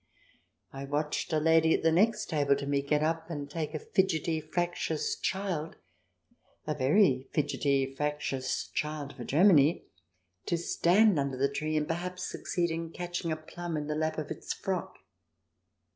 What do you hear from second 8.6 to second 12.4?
child for Germany— to stand under the tree and perhaps